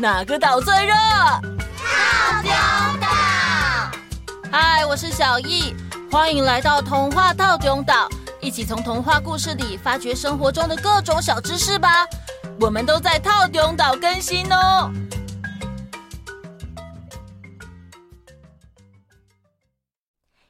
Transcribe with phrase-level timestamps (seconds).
[0.00, 0.94] 哪个岛最热？
[0.94, 2.52] 套丁
[3.00, 3.08] 岛。
[4.52, 5.74] 嗨，我是小艺，
[6.08, 8.08] 欢迎来到童话套丁岛，
[8.40, 12.06] 一起从童话故事里发掘生活中的各种小知识吧。
[12.60, 14.88] 我们都在套丁岛更新哦。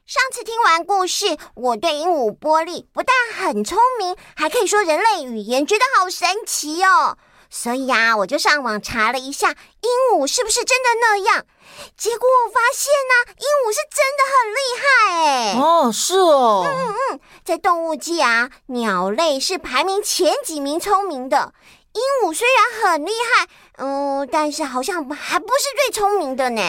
[0.05, 1.25] 上次听完故事，
[1.55, 3.15] 我对鹦鹉波利不但
[3.47, 7.17] 很聪明，还可以说人类语言，觉得好神奇哦。
[7.49, 11.45] 所以啊，我就上网查了一下，鹦鹉是不是真的那样？
[11.97, 14.85] 结果我发现呢、啊，鹦鹉是真的很厉害
[15.25, 15.59] 哎。
[15.59, 16.63] 哦，是哦。
[16.65, 21.53] 嗯嗯，在动物界啊，鸟类是排名前几名聪明的。
[21.93, 26.61] 鹦鹉虽然很厉害，嗯，但是好像还不是最聪明的呢。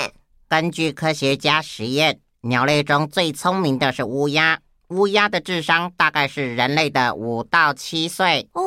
[0.49, 2.21] 根据科学家实验。
[2.43, 8.62] 鸟类中最聪明的是乌鸦，乌鸦的智商大概是人类的五到七岁哦。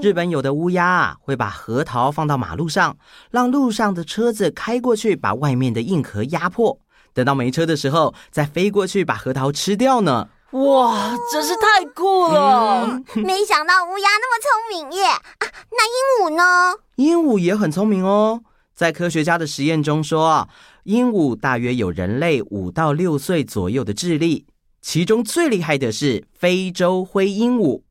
[0.00, 2.96] 日本有的乌鸦啊，会把核桃放到马路上，
[3.30, 6.78] 让路上的车子开过去，把外面的硬壳压破，
[7.12, 10.28] 等到没车的时候，再飞过去把核桃吃掉呢。
[10.52, 12.86] 哇，真是太酷了！
[12.86, 15.04] 嗯、没想到乌鸦那么聪明耶！
[15.06, 16.78] 啊，那鹦鹉呢？
[16.96, 18.42] 鹦鹉也很聪明哦，
[18.74, 20.48] 在科学家的实验中说。
[20.84, 24.46] 鹦鹉大约有人类五到六岁左右的智力，
[24.80, 27.82] 其中最厉害的是非洲灰鹦鹉。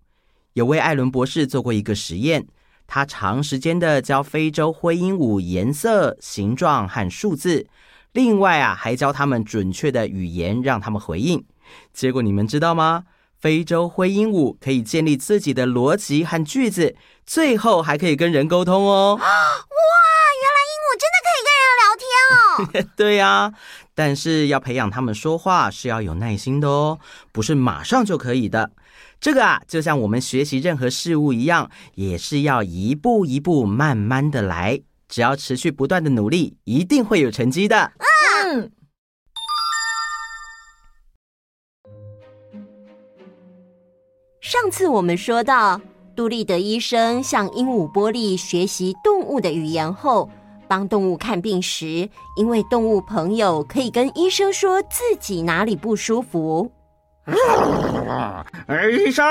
[0.55, 2.47] 有位艾伦博士做过一个实验，
[2.87, 7.67] 他长时间的教非洲灰鹦鹉颜色、形状和数字，
[8.13, 11.43] 另外啊还教他们准确的语言，让他们回应。
[11.91, 13.03] 结果你们知道吗？
[13.37, 16.95] 非洲灰鹦鹉可以建立自己的逻辑和句子，
[17.25, 19.17] 最后还可以跟人沟通哦。
[19.19, 19.25] 哇！
[19.27, 21.24] 原来鹦鹉真的？
[22.95, 23.53] 对呀，
[23.93, 26.99] 但是要培养他们说话是要有耐心的哦，
[27.31, 28.71] 不是马上就可以的。
[29.19, 34.81] 这个啊，就像我们学习任何事物一样，也是要一步一步慢慢的来。
[35.07, 37.91] 只要持续不断的努力，一定会有成绩的。
[38.45, 38.71] 嗯。
[44.41, 45.79] 上次我们说到，
[46.15, 50.29] 杜立德医生向鹦鹉波利学习动物的语言后。
[50.67, 56.71] 帮动物看病时，因为动物朋友可以跟医生说自己哪里不舒服。
[58.07, 58.45] 啊，
[58.91, 59.25] 医生，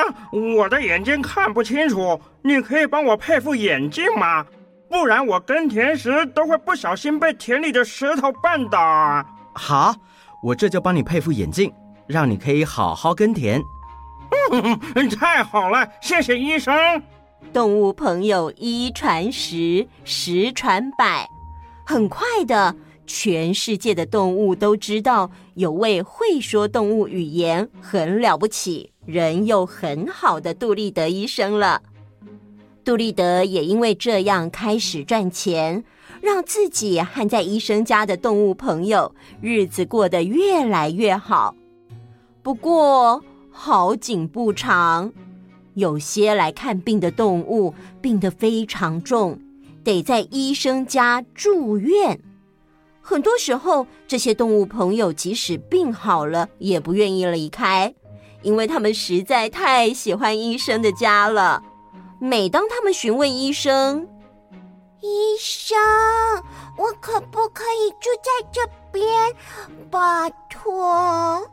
[0.57, 4.45] 我的眼睛看不清楚，你可以帮我配副眼镜吗？
[4.89, 8.79] 不然我耕田时都会不小心被田里的石头绊倒。
[9.55, 9.95] 好，
[10.43, 11.73] 我这就帮你配副眼镜，
[12.07, 13.61] 让你可以好好耕田。
[14.51, 16.75] 嗯， 太好了，谢谢医生。
[17.53, 21.29] 动物朋友一传十，十传百，
[21.87, 22.75] 很快的，
[23.07, 31.81] 全世界的动物都知道有位会说动物语言、很了不起、人又很好的杜立德医生了。
[32.85, 35.85] 杜立德也因为这样开始赚钱，
[36.21, 41.55] 让自己和在医生家的动物朋友日子过得越来越好。
[42.43, 45.13] 不过好景不长。
[45.75, 49.39] 有些来看病的动物病得非常重，
[49.83, 52.21] 得在医生家住院。
[53.01, 57.95] 很多时候，这些动物朋友即使病好了，也不愿意离开，
[58.43, 61.63] 因为他们实在太喜欢医生的家了。
[62.19, 64.09] 每当他们询问医生
[65.03, 65.77] ：“医生，
[66.79, 69.07] 我可不可以住在这边？
[69.91, 71.47] 拜托。”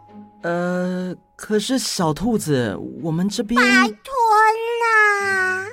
[0.43, 1.13] 呃。
[1.41, 4.13] 可是小兔子，我们这边拜托
[4.83, 5.65] 啦！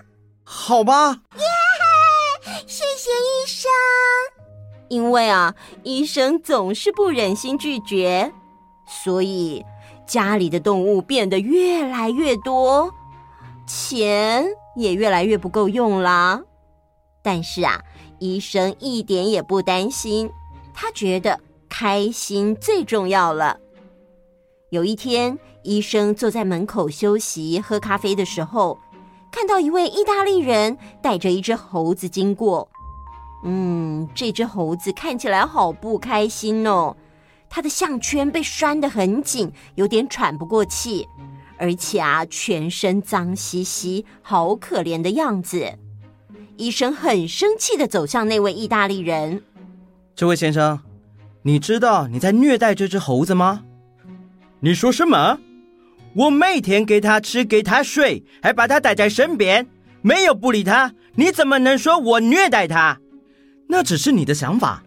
[0.42, 2.62] 好吧，耶！Yeah!
[2.66, 3.70] 谢谢医生。
[4.88, 8.32] 因为啊，医生总是不忍心拒绝，
[9.04, 9.62] 所以
[10.06, 12.90] 家里的动物变得越来越多，
[13.66, 16.40] 钱也越来越不够用啦。
[17.22, 17.78] 但是啊，
[18.18, 20.30] 医生一点也不担心，
[20.72, 23.60] 他觉得开心最重要了。
[24.70, 28.78] 有一天，医生坐在门口休息、喝咖啡的时候，
[29.30, 32.68] 看到一位意大利人带着一只猴子经过。
[33.44, 36.94] 嗯，这只猴子看起来好不开心哦，
[37.48, 41.08] 它的项圈被拴得很紧，有点喘不过气，
[41.56, 45.78] 而且啊，全身脏兮兮，好可怜的样子。
[46.58, 49.42] 医生很生气地走向那位意大利人
[50.14, 50.80] ：“这位先生，
[51.42, 53.62] 你知道你在虐待这只猴子吗？”
[54.60, 55.38] 你说什么？
[56.14, 59.68] 我每天给他吃，给他睡，还把他带在身边，
[60.02, 60.94] 没有不理他。
[61.14, 62.98] 你怎么能说我虐待他？
[63.68, 64.82] 那只是你的想法。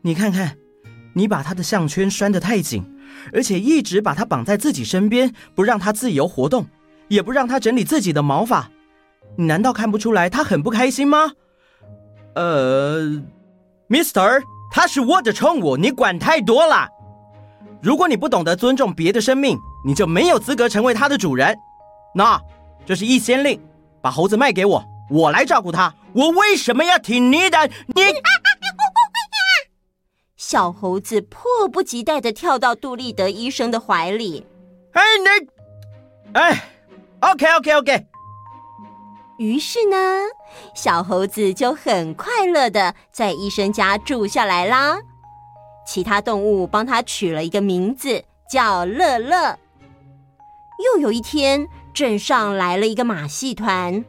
[0.00, 0.56] 你看看，
[1.12, 2.84] 你把他的项圈拴得太紧，
[3.34, 6.66] 而且一直把他绑在自己身边，不让他自由活动，
[7.08, 8.70] 也不让他整理自己的毛发。
[9.36, 11.32] 你难道看不出来他很不开心吗？
[12.34, 13.22] 呃
[13.88, 16.88] ，Mister，他是我的宠物，你管太多了。
[17.82, 21.58] 如果你不懂得尊重别的生命，你就没有资格成为它的主人。
[22.14, 22.40] 那
[22.86, 23.60] 这是一先令，
[24.00, 25.92] 把猴子卖给我，我来照顾它。
[26.12, 27.68] 我为什么要听你的？
[27.88, 28.02] 你。
[30.36, 34.46] 小猴子迫不及待的跳到杜立德医生的怀里。
[34.92, 35.48] 哎，你，
[36.34, 36.64] 哎
[37.20, 38.06] ，OK，OK，OK。
[39.38, 39.96] 于是呢，
[40.74, 45.00] 小猴子就很快乐的在医生家住下来啦。
[45.86, 49.58] 其他动物帮他取了一个名字，叫乐乐。
[50.94, 54.04] 又有一天，镇上来了一个马戏团，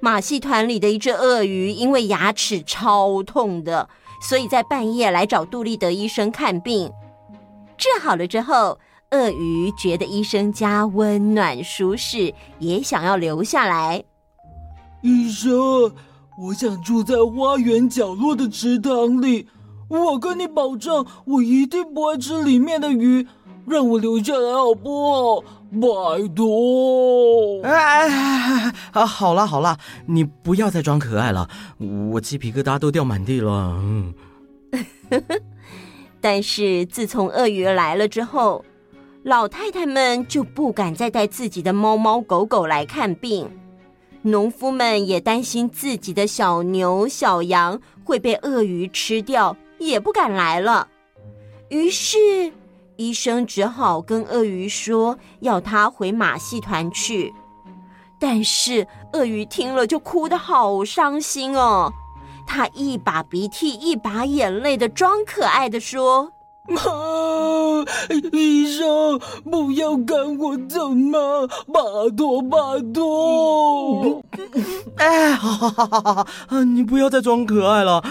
[0.00, 3.88] 马戏团里的一只鳄鱼因为牙齿超痛的，
[4.28, 6.90] 所以在半夜来找杜立德医生看病。
[7.76, 8.78] 治好了之后，
[9.10, 14.04] 鳄鱼觉得医生家温暖舒适，也想要留下来。
[15.02, 15.92] 医生，
[16.38, 19.48] 我想住在花园角落的池塘里。
[19.90, 23.26] 我跟你保证，我一定不会吃里面的鱼，
[23.66, 25.44] 让我留下来好不好？
[25.72, 27.62] 拜托！
[27.62, 29.04] 哎哎哎哎！
[29.04, 29.76] 好了好了，
[30.06, 31.48] 你不要再装可爱了，
[32.12, 33.52] 我鸡皮疙瘩都掉满地了。
[33.82, 34.14] 嗯。
[36.20, 38.64] 但是自从鳄鱼来了之后，
[39.24, 43.48] 老太太们就不敢再带自己的猫猫狗狗来看病。
[44.22, 50.86] 农夫们也担心自己的小牛、小羊会被鳄鱼吃掉，也不敢来了。
[51.68, 52.52] 于是，
[52.96, 57.32] 医生只好跟鳄鱼说，要他回马戏团去。
[58.18, 61.92] 但是，鳄鱼听了就哭得好伤心哦。
[62.46, 66.30] 他一把鼻涕一把眼泪的装可爱的说。
[66.68, 66.82] 妈！
[68.32, 69.18] 医生，
[69.50, 71.18] 不要赶我走嘛！
[71.72, 71.80] 拜
[72.16, 72.56] 托，拜
[72.92, 74.24] 托！
[74.96, 78.02] 哎，好好好好好好，你不要再装可爱了，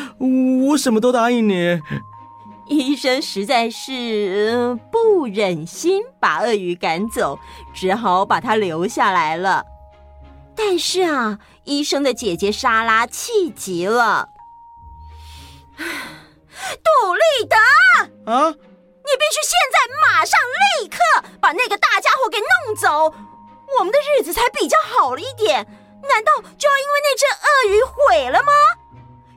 [0.69, 1.79] 我什么都答应你。
[2.67, 7.39] 医生实在是不忍心把鳄鱼赶走，
[7.73, 9.63] 只好把它留下来了。
[10.55, 14.29] 但是啊，医生的姐姐莎拉气极了。
[15.77, 18.53] 杜立德啊！
[19.09, 20.97] 你必须现在马上立刻
[21.41, 23.11] 把那个大家伙给弄走，
[23.79, 25.65] 我们的日子才比较好了一点。
[26.07, 28.51] 难道就要因为那只鳄鱼毁了吗？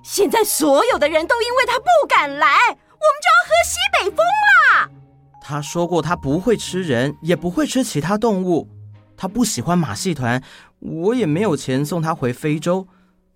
[0.02, 4.90] 现在所有的人都因为他不敢来，我们就要喝西北风啦！
[5.40, 8.68] 他说过他不会吃人，也不会吃其他动物。
[9.16, 10.42] 他不喜欢马戏团，
[10.80, 12.86] 我也没有钱送他回非洲。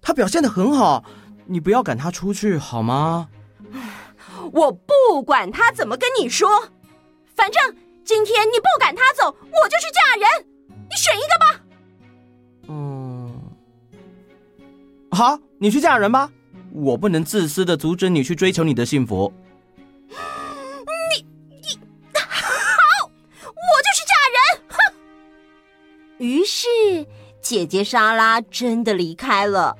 [0.03, 1.05] 他表现得很好。
[1.47, 3.29] 你不要赶他出去好吗？
[4.53, 6.49] 我不管他怎么跟你说，
[7.35, 10.47] 反正今天你不赶他走，我就去嫁人。
[10.69, 11.61] 你选一个吧。
[12.69, 13.41] 嗯，
[15.11, 16.31] 好，你去嫁人吧。
[16.73, 19.33] 我不能自私的阻止你去追求你的幸福。
[20.09, 21.79] 你你
[22.15, 23.11] 好，
[23.43, 24.63] 我就去嫁人。
[24.69, 24.77] 哼。
[26.19, 26.67] 于是
[27.41, 29.77] 姐姐莎拉真的离开了。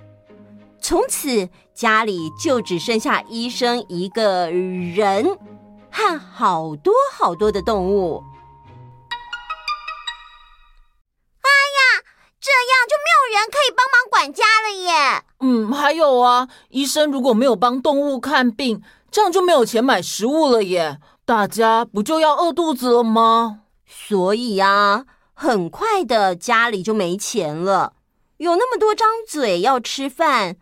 [0.81, 5.37] 从此家里就只剩下医生一个人
[5.93, 8.25] 和好多好多的动物。
[11.43, 12.03] 哎呀，
[12.41, 15.23] 这样就没有人可以帮忙管家了耶。
[15.41, 20.99] 嗯，还有啊，医生如果没有帮动物看病，这样就没有钱买食物了耶。
[21.27, 23.65] 大家不就要饿肚子了吗？
[23.87, 27.93] 所以啊，很快的家里就没钱了，
[28.39, 30.57] 有那么多张嘴要吃饭。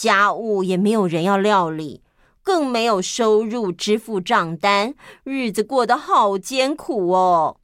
[0.00, 2.00] 家务也没有人要料理，
[2.42, 7.58] 更没有收入支付账单，日子过得好艰苦哦。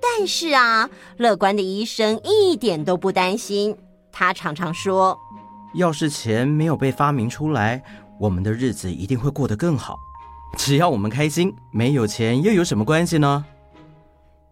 [0.00, 3.76] 但是啊，乐观的医生一点都不担心。
[4.12, 5.18] 他常常说
[5.74, 7.82] ：“要是钱没有被发明出来，
[8.20, 9.96] 我们的日子一定会过得更好。
[10.56, 13.44] 只要我们开心，没有钱又有什么关系呢？”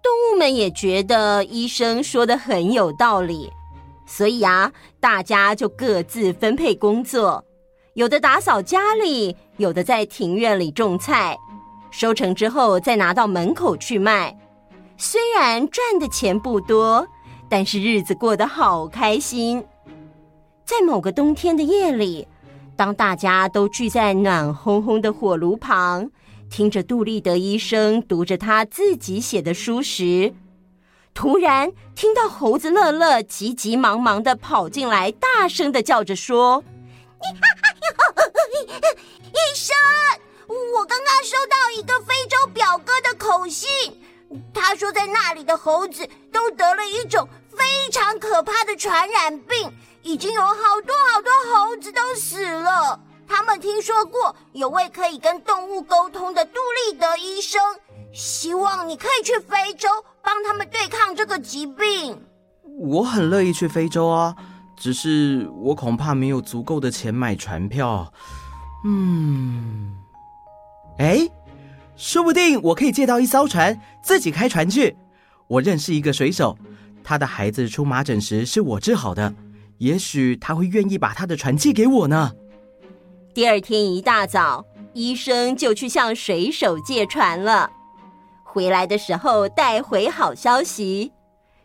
[0.03, 3.53] 动物们也觉得医生说的很有道理。
[4.07, 7.45] 所以啊，大家就各自分配工作，
[7.95, 11.37] 有的打扫家里，有的在庭院里种菜，
[11.91, 14.37] 收成之后再拿到门口去卖。
[14.97, 17.07] 虽然赚的钱不多，
[17.49, 19.65] 但是日子过得好开心。
[20.65, 22.27] 在某个冬天的夜里，
[22.77, 26.11] 当大家都聚在暖烘烘的火炉旁，
[26.51, 30.33] 听着杜立德医生读着他自己写的书时，
[31.15, 36.63] 突然听到猴子乐乐急急忙忙的跑进来，大声的叫着说
[39.33, 39.75] ：“医生，
[40.49, 43.71] 我刚刚收到一个非洲表哥的口信，
[44.53, 50.55] 他说在那里的猴子都得了一种非常可怕的传染病，已已经有好
[50.87, 53.01] 多好多猴子都死了。
[53.27, 57.61] 他们听说过有位可以跟动物沟通的杜立德医生，
[58.15, 59.89] 希望你可以去非洲
[60.23, 62.17] 帮他们对抗这个疾病。
[62.79, 64.37] 我很乐意去非洲啊，
[64.77, 68.13] 只是我恐怕没有足够的钱买船票。
[68.87, 69.97] 嗯，
[70.99, 71.29] 哎，
[71.97, 74.97] 说不定我可以借到一艘船，自己开船去。
[75.49, 76.57] 我认识一个水手，
[77.03, 79.35] 他的孩子出麻疹时是我治好的，
[79.79, 82.31] 也许他会愿意把他的船借给我呢。
[83.35, 87.69] 第二天一大早，医生就去向水手借船了。
[88.55, 91.11] 回来的时候带回好消息，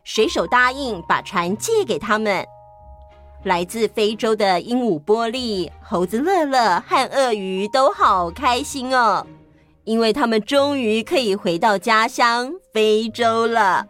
[0.04, 2.44] 水手答应把船借给他们。
[3.44, 9.28] 来自非洲的鹦鹉波利、猴子乐乐和鳄鱼都好开心哦，
[9.84, 13.86] 因为他们终于可以回到家乡非洲了。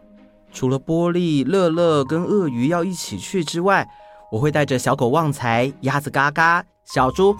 [0.51, 3.88] 除了波利、乐乐跟鳄鱼要一起去之外，
[4.29, 7.34] 我会带着小狗旺财、鸭子嘎嘎、小猪。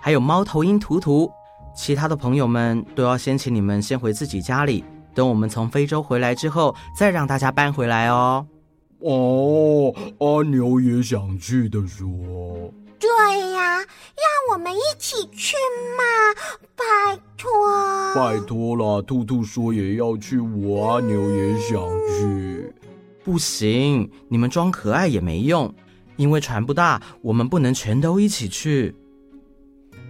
[0.00, 1.30] 还有猫头鹰图图，
[1.76, 4.84] 其他的朋友们都要先请你们先回自己家里，
[5.14, 8.46] 等我们从非洲回来之后，再让大家搬回来哦。
[9.00, 12.06] 哦，阿牛也想去的说。
[12.98, 15.56] 对呀，让我们一起去
[15.96, 16.40] 嘛，
[16.74, 17.50] 拜托。
[18.14, 21.78] 拜托啦，兔兔说也要去，我阿牛也想
[22.08, 22.72] 去。
[23.22, 25.72] 不行，你们装可爱也没用，
[26.16, 28.94] 因为船不大，我们不能全都一起去。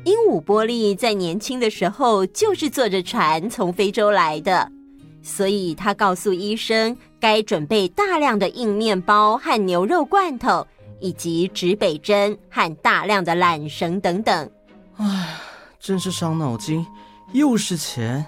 [0.05, 4.71] 鹦鹉波利在年轻的时候就是坐着船从非洲来的，
[5.25, 10.65] 所以他告诉医生该准备大量的硬面包和牛肉罐头，
[11.01, 14.51] 以及指北针和大量的缆绳等等。
[14.99, 15.41] 唉，
[15.81, 16.87] 真是伤脑筋，
[17.33, 18.25] 又是钱。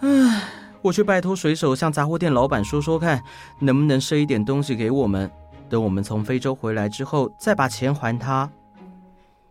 [0.00, 0.42] 唉，
[0.80, 3.22] 我去拜托水手向杂货店老板说说看，
[3.58, 5.30] 能不能赊一点东西给我们，
[5.68, 8.50] 等我们从非洲回来之后再把钱还他。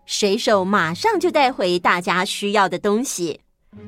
[0.07, 3.39] 水手马上就带回大家需要的东西，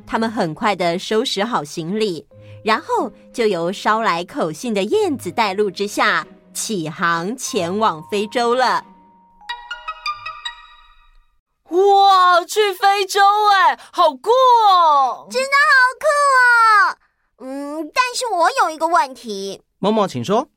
[0.06, 2.24] 他们很快的收拾好行李，
[2.64, 8.86] 然后就由捎来口信的燕子带路之下，起航前往非洲了。
[11.70, 13.22] 哇，去非洲
[13.54, 14.30] 哎，好酷
[14.70, 15.28] 哦！
[15.32, 16.06] 真的好酷
[16.38, 16.98] 哦。
[17.40, 19.62] 嗯，但是我有一个问题。
[19.80, 20.50] 默默，请说。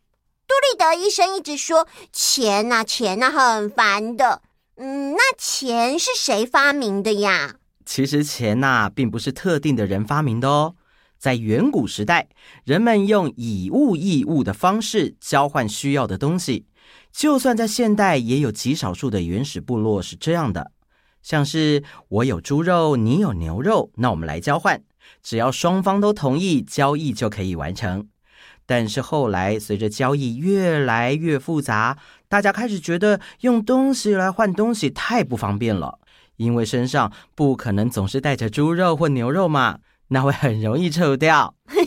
[0.46, 4.42] 杜立德医生一直说钱呐，钱呐，很烦的。
[4.76, 7.54] 嗯，那钱是谁发明的呀？
[7.86, 10.74] 其实钱呐、啊，并不是特定的人发明的哦。
[11.24, 12.28] 在远古时代，
[12.64, 16.66] 人们用以物易物的方式交换需要的东西。
[17.10, 20.72] 就算在现代，也有极少数的原始部落是这样的。
[21.22, 24.82] 像是我有猪肉，你有牛肉，那我们来交换，
[25.22, 28.06] 只要双方都同意，交易就可以完成。
[28.66, 31.96] 但是后来，随着交易越来越复杂，
[32.28, 35.98] 大家开始觉得用东西来换东西太不方便了，
[36.36, 39.78] 因为身上不可能总是带着猪肉或牛肉嘛，
[40.14, 41.52] 那会很容易臭掉。
[41.66, 41.82] 对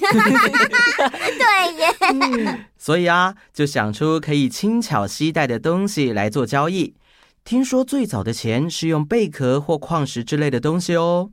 [1.75, 6.93] 耶、嗯，所以啊，就想出可以轻巧携带的东西来做交易。
[7.46, 11.31] 听说最早的钱是用贝壳或矿石之类的东西哦。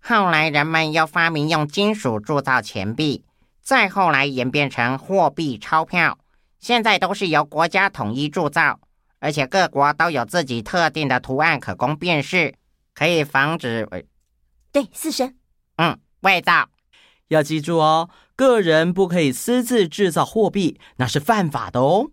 [0.00, 3.24] 后来人们又发明用金属铸造钱币。
[3.60, 6.18] 再后来演变成货币钞票，
[6.58, 8.80] 现在都是由国家统一铸造，
[9.20, 12.54] 而且各国都有自己特定的图案可供辨识，
[12.94, 14.06] 可以防止伪。
[14.72, 15.32] 对，四声。
[15.76, 16.68] 嗯，伪造。
[17.28, 22.08] 要记住哦，个人不可以私自制造货币，那是犯法的哦。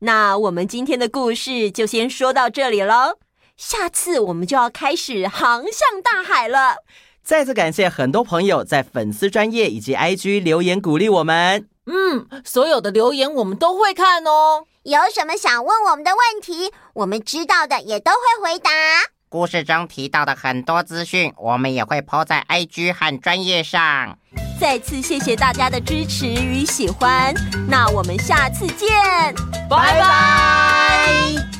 [0.00, 3.18] 那我们今天的故事就先说到这里喽，
[3.56, 6.76] 下次我们就要开始航向大海了。
[7.22, 11.68] 再次感谢很多朋友在粉丝专业以及 IG 留言鼓励我们。
[11.86, 14.64] 嗯，所有的留言我们都会看哦。
[14.84, 18.70] 有什么想问我们的问题，我们知道的也都会回答。
[19.32, 24.18] 故事中提到的很多资讯，我们也会抛在 IG 和专业上。
[24.60, 27.32] 再次谢谢大家的支持与喜欢。
[27.66, 28.88] 那我们下次见，
[29.70, 31.51] 拜拜。